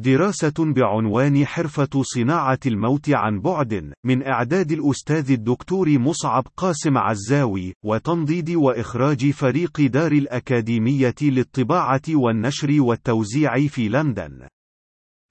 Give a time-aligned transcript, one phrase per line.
[0.00, 8.50] دراسة بعنوان حرفة صناعة الموت عن بعد، من إعداد الأستاذ الدكتور مصعب قاسم عزاوي، وتنضيد
[8.50, 14.48] وإخراج فريق دار الأكاديمية للطباعة والنشر والتوزيع في لندن.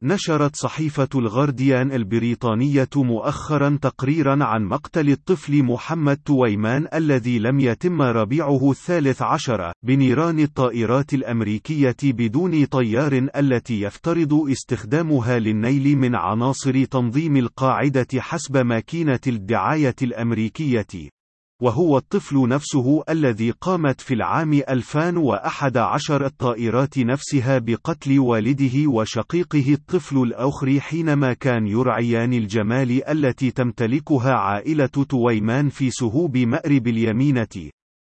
[0.03, 8.71] نشرت صحيفة الغارديان البريطانية مؤخرا تقريرا عن مقتل الطفل محمد تويمان الذي لم يتم ربيعه
[8.71, 18.07] الثالث عشر بنيران الطائرات الأمريكية بدون طيار التي يفترض استخدامها للنيل من عناصر تنظيم القاعدة
[18.17, 21.16] حسب ماكينة الدعاية الأمريكية.
[21.61, 30.79] وهو الطفل نفسه الذي قامت في العام 2011 الطائرات نفسها بقتل والده وشقيقه الطفل الآخر
[30.79, 37.69] حينما كان يرعيان الجمال التي تمتلكها عائلة تويمان في سهوب مأرب اليمينة.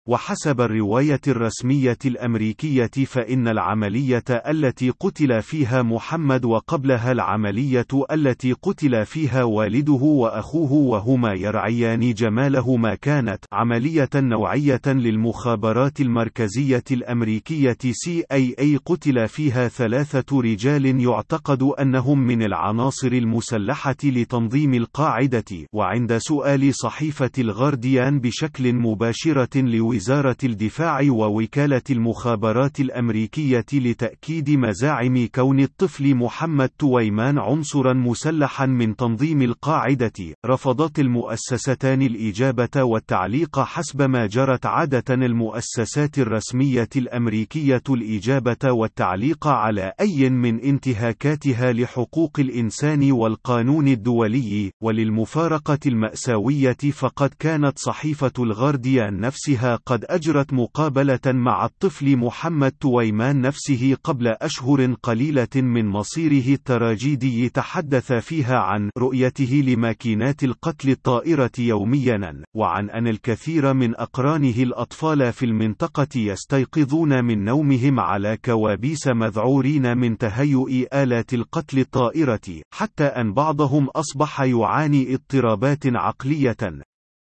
[0.07, 9.43] وحسب الرواية الرسمية الأمريكية فإن العملية التي قتل فيها محمد وقبلها العملية التي قتل فيها
[9.43, 17.77] والده وأخوه وهما يرعيان جمالهما كانت عملية نوعية للمخابرات المركزية الأمريكية
[18.07, 27.31] CIA قتل فيها ثلاثة رجال يعتقد أنهم من العناصر المسلحة لتنظيم القاعدة وعند سؤال صحيفة
[27.39, 37.37] الغارديان بشكل مباشرة لو وزارة الدفاع ووكالة المخابرات الأمريكية لتأكيد مزاعم كون الطفل محمد تويمان
[37.37, 40.13] عنصرا مسلحا من تنظيم القاعدة،
[40.45, 50.29] رفضت المؤسستان الإجابة والتعليق حسب ما جرت عادة المؤسسات الرسمية الأمريكية الإجابة والتعليق على أي
[50.29, 60.53] من انتهاكاتها لحقوق الإنسان والقانون الدولي، وللمفارقة المأساوية فقد كانت صحيفة الغارديان نفسها قد أجرت
[60.53, 68.89] مقابلة مع الطفل محمد تويمان نفسه قبل أشهر قليلة من مصيره التراجيدي تحدث فيها عن
[68.97, 77.43] رؤيته لماكينات القتل الطائرة يوميا، وعن أن الكثير من أقرانه الأطفال في المنطقة يستيقظون من
[77.43, 85.85] نومهم على كوابيس مذعورين من تهيؤ آلات القتل الطائرة، حتى أن بعضهم أصبح يعاني اضطرابات
[85.85, 86.83] عقلية،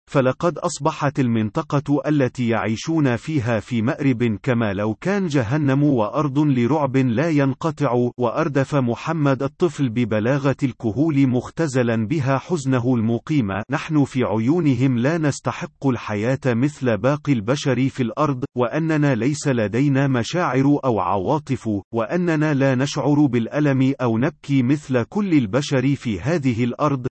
[0.08, 7.30] فلقد أصبحت المنطقة التي يعيشون فيها في مأرب كما لو كان جهنم وأرض لرعب لا
[7.30, 15.86] ينقطع وأردف محمد الطفل ببلاغة الكهول مختزلا بها حزنه المقيم نحن في عيونهم لا نستحق
[15.86, 23.26] الحياة مثل باقي البشر في الأرض وأننا ليس لدينا مشاعر أو عواطف وأننا لا نشعر
[23.26, 27.07] بالألم أو نبكي مثل كل البشر في هذه الأرض.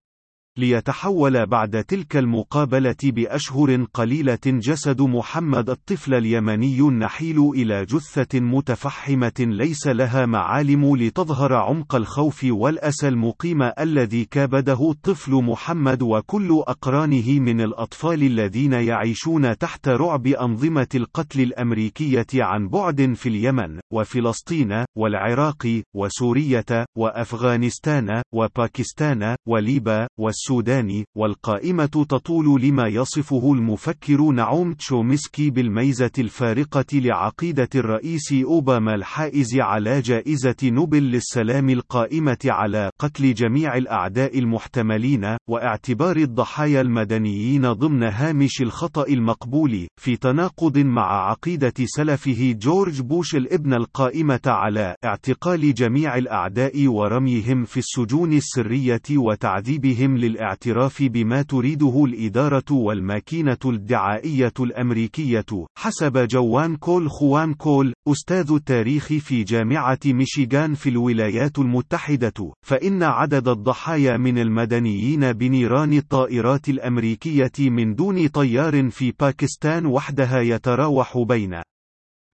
[0.58, 9.88] ليتحول بعد تلك المقابلة بأشهر قليلة جسد محمد الطفل اليمني النحيل إلى جثة متفحمة ليس
[9.88, 18.24] لها معالم لتظهر عمق الخوف والأسى المقيم الذي كابده الطفل محمد وكل أقرانه من الأطفال
[18.24, 28.22] الذين يعيشون تحت رعب أنظمة القتل الأمريكية عن بعد في اليمن، وفلسطين، والعراق، وسورية، وأفغانستان،
[28.34, 38.34] وباكستان، وليبا، والسودان السوداني، والقائمة تطول لما يصفه المفكر نعوم تشومسكي بالميزة الفارقة لعقيدة الرئيس
[38.34, 47.72] أوباما الحائز على جائزة نوبل للسلام القائمة على قتل جميع الأعداء المحتملين، واعتبار الضحايا المدنيين
[47.72, 55.74] ضمن هامش الخطأ المقبول، في تناقض مع عقيدة سلفه جورج بوش الابن القائمة على اعتقال
[55.74, 65.46] جميع الأعداء ورميهم في السجون السرية وتعذيبهم لل الاعتراف بما تريده الإدارة والماكينة الدعائية الأمريكية،
[65.78, 73.48] حسب جوان كول خوان كول، أستاذ التاريخ في جامعة ميشيغان في الولايات المتحدة، فإن عدد
[73.48, 81.62] الضحايا من المدنيين بنيران الطائرات الأمريكية من دون طيار في باكستان وحدها يتراوح بين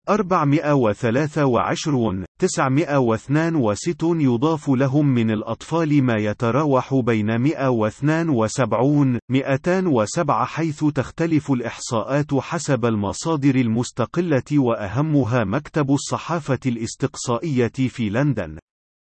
[0.10, 12.86] 423 962 يضاف لهم من الأطفال ما يتراوح بين 172 207 حيث تختلف الإحصاءات حسب
[12.86, 18.58] المصادر المستقلة وأهمها مكتب الصحافة الاستقصائية في لندن.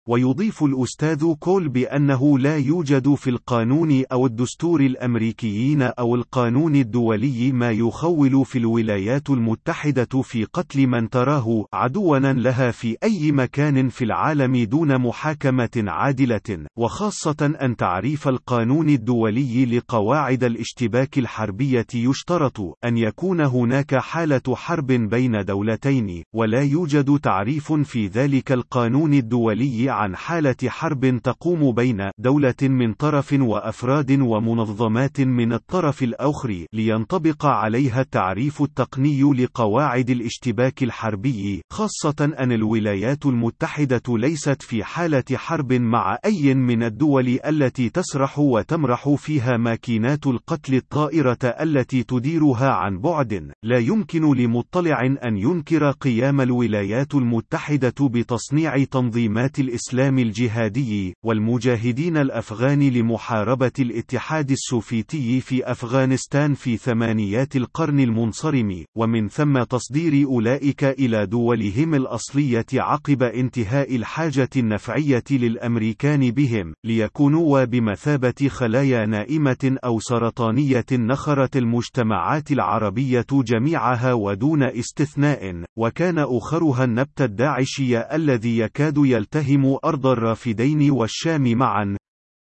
[0.08, 7.70] ويضيف الأستاذ كول بأنه لا يوجد في القانون أو الدستور الأمريكيين أو القانون الدولي ما
[7.70, 14.64] يخول في الولايات المتحدة في قتل من تراه عدواً لها في أي مكان في العالم
[14.64, 23.94] دون محاكمة عادلة، وخاصة أن تعريف القانون الدولي لقواعد الاشتباك الحربية يشترط أن يكون هناك
[23.94, 31.72] حالة حرب بين دولتين، ولا يوجد تعريف في ذلك القانون الدولي عن حالة حرب تقوم
[31.72, 40.82] بين دولة من طرف وأفراد ومنظمات من الطرف الآخر لينطبق عليها التعريف التقني لقواعد الاشتباك
[40.82, 48.38] الحربي خاصة أن الولايات المتحدة ليست في حالة حرب مع أي من الدول التي تسرح
[48.38, 53.52] وتمرح فيها ماكينات القتل الطائرة التي تديرها عن بعد.
[53.62, 59.87] لا يمكن لمطلع أن ينكر قيام الولايات المتحدة بتصنيع تنظيمات الإسلام
[60.18, 70.26] الجهادي والمجاهدين الأفغان لمحاربة الاتحاد السوفيتي في أفغانستان في ثمانيات القرن المنصرم ومن ثم تصدير
[70.26, 80.00] أولئك إلى دولهم الأصلية عقب انتهاء الحاجة النفعية للأمريكان بهم ليكونوا بمثابة خلايا نائمة أو
[80.00, 90.06] سرطانية نخرت المجتمعات العربية جميعها ودون استثناء وكان أخرها النبت الداعشي الذي يكاد يلتهم أرض
[90.06, 91.96] الرافدين والشام معا.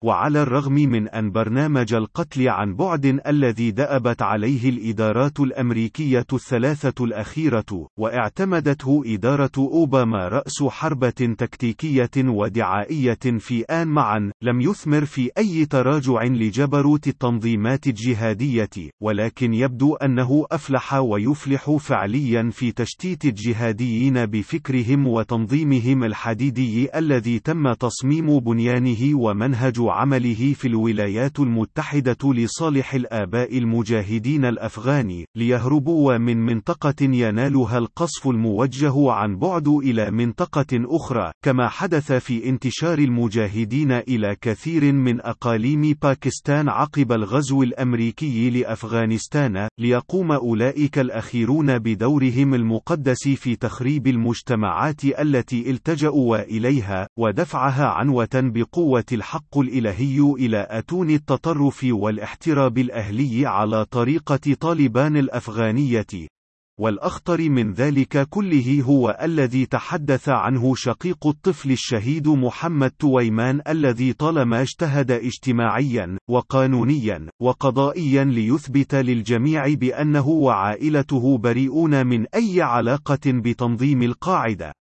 [0.03, 7.89] وعلى الرغم من أن برنامج القتل عن بعد الذي دأبت عليه الإدارات الأمريكية الثلاثة الأخيرة
[7.99, 16.23] واعتمدته إدارة أوباما رأس حربة تكتيكية ودعائية في آن معا لم يثمر في أي تراجع
[16.25, 18.71] لجبروت التنظيمات الجهادية
[19.03, 28.39] ولكن يبدو أنه أفلح ويفلح فعليا في تشتيت الجهاديين بفكرهم وتنظيمهم الحديدي الذي تم تصميم
[28.39, 38.29] بنيانه ومنهج عمله في الولايات المتحدة لصالح الآباء المجاهدين الأفغان ليهربوا من منطقة ينالها القصف
[38.29, 45.95] الموجه عن بعد إلى منطقة أخرى كما حدث في انتشار المجاهدين إلى كثير من أقاليم
[46.03, 56.43] باكستان عقب الغزو الأمريكي لأفغانستان ليقوم أولئك الأخيرون بدورهم المقدس في تخريب المجتمعات التي التجأوا
[56.43, 65.17] إليها ودفعها عنوة بقوة الحق الإلهي الإلهي إلى أتون التطرف والاحتراب الأهلي على طريقة طالبان
[65.17, 66.29] الأفغانية.
[66.81, 74.63] والأخطر من ذلك كله هو الذي تحدث عنه شقيق الطفل الشهيد محمد تويمان الذي طالما
[74.63, 84.73] اجتهد اجتماعيا وقانونيا وقضائيا ليثبت للجميع بأنه وعائلته بريئون من أي علاقة بتنظيم القاعدة.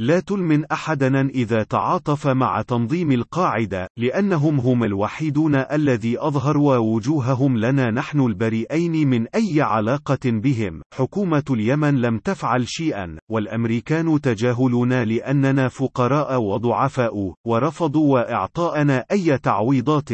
[0.00, 7.90] لا تلمن أحدنا إذا تعاطف مع تنظيم القاعدة، لأنهم هم الوحيدون الذي أظهروا وجوههم لنا
[7.90, 10.82] نحن البريئين من أي علاقة بهم.
[10.94, 20.08] حكومة اليمن لم تفعل شيئا، والأمريكان تجاهلون لأننا فقراء وضعفاء، ورفضوا إعطاءنا أي تعويضات.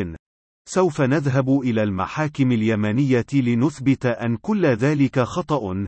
[0.68, 5.86] سوف نذهب إلى المحاكم اليمنية لنثبت أن كل ذلك خطأ،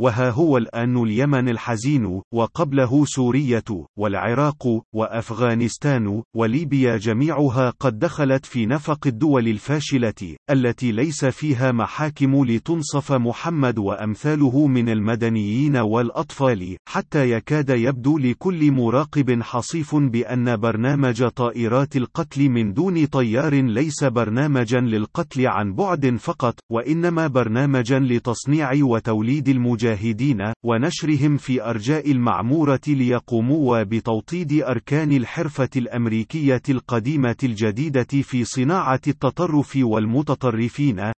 [0.00, 3.64] وها هو الآن اليمن الحزين وقبله سورية
[3.98, 13.12] والعراق وأفغانستان وليبيا جميعها قد دخلت في نفق الدول الفاشلة التي ليس فيها محاكم لتنصف
[13.12, 22.48] محمد وأمثاله من المدنيين والأطفال حتى يكاد يبدو لكل مراقب حصيف بأن برنامج طائرات القتل
[22.48, 29.87] من دون طيار ليس برنامجا للقتل عن بعد فقط وإنما برنامجا لتصنيع وتوليد المجاهدين.
[29.88, 39.78] المجاهدين ونشرهم في أرجاء المعمورة ليقوموا بتوطيد أركان الحرفة الأمريكية القديمة الجديدة في صناعة التطرف
[39.82, 41.12] والمتطرفين.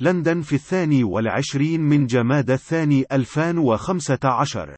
[0.00, 4.76] لندن في الثاني والعشرين من جماد الثاني 2015